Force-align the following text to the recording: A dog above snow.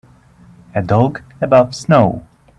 A 0.73 0.81
dog 0.81 1.21
above 1.43 1.75
snow. 1.75 2.23